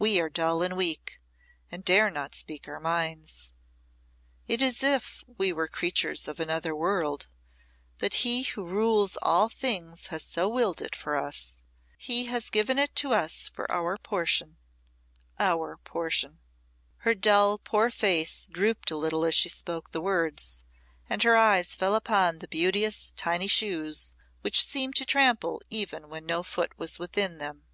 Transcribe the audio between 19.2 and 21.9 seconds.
as she spoke the words, and her eyes